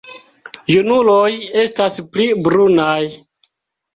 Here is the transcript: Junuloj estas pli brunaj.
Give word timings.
Junuloj 0.75 1.29
estas 1.63 2.01
pli 2.15 2.27
brunaj. 2.47 3.03